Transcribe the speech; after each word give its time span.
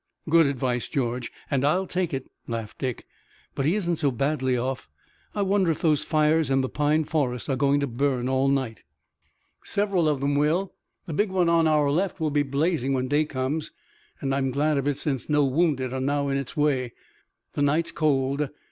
"Good 0.27 0.47
advice, 0.47 0.89
George, 0.89 1.31
and 1.51 1.63
I'll 1.63 1.85
take 1.85 2.11
it," 2.11 2.27
laughed 2.47 2.79
Dick. 2.79 3.05
"But 3.53 3.67
he 3.67 3.75
isn't 3.75 3.97
so 3.97 4.09
badly 4.09 4.57
off. 4.57 4.89
I 5.35 5.43
wonder 5.43 5.69
if 5.69 5.83
those 5.83 6.03
fires 6.03 6.49
in 6.49 6.61
the 6.61 6.69
pine 6.69 7.03
forest 7.03 7.47
are 7.51 7.55
going 7.55 7.79
to 7.81 7.85
burn 7.85 8.27
all 8.27 8.47
night?" 8.47 8.81
"Several 9.63 10.09
of 10.09 10.23
'em 10.23 10.33
will. 10.33 10.73
The 11.05 11.13
big 11.13 11.29
one 11.29 11.49
on 11.49 11.67
our 11.67 11.91
left 11.91 12.19
will 12.19 12.31
be 12.31 12.41
blazing 12.41 12.93
when 12.93 13.09
day 13.09 13.25
comes, 13.25 13.71
and 14.19 14.33
I'm 14.33 14.49
glad 14.49 14.79
of 14.79 14.87
it 14.87 14.97
since 14.97 15.29
no 15.29 15.45
wounded 15.45 15.93
are 15.93 16.01
now 16.01 16.29
in 16.29 16.37
its 16.37 16.57
way. 16.57 16.93
The 17.53 17.61
night's 17.61 17.91
cold. 17.91 18.49